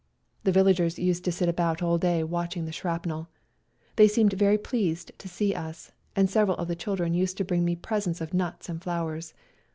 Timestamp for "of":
6.57-6.67, 8.19-8.33